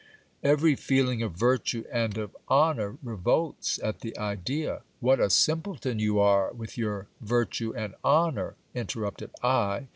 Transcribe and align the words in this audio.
Every 0.41 0.73
feeling 0.73 1.21
of 1.21 1.33
virtue 1.33 1.83
and 1.91 2.17
of 2.17 2.35
honour 2.49 2.97
revolts 3.03 3.79
at 3.83 3.99
the 3.99 4.17
idea.... 4.17 4.81
What 4.99 5.19
a 5.19 5.29
simpleton 5.29 5.99
you 5.99 6.17
are 6.19 6.51
with 6.53 6.75
your 6.75 7.05
virtue 7.19 7.71
and 7.77 7.93
honour! 8.03 8.55
interrupted 8.73 9.29
I. 9.43 9.89